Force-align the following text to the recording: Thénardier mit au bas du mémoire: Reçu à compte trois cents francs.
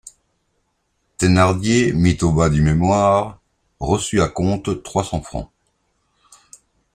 Thénardier 1.19 1.93
mit 1.93 2.17
au 2.23 2.31
bas 2.31 2.49
du 2.49 2.63
mémoire: 2.63 3.39
Reçu 3.79 4.19
à 4.19 4.27
compte 4.29 4.81
trois 4.81 5.03
cents 5.03 5.21
francs. 5.21 5.51